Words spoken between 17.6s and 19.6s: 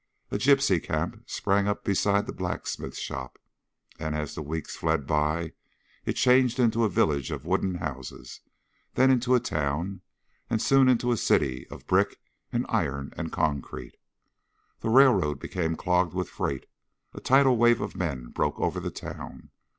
of men broke over the town.